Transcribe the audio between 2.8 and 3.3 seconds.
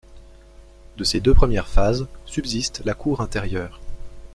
la cour